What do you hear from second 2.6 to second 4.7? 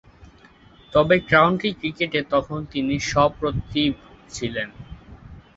তিনি সপ্রতিভ ছিলেন।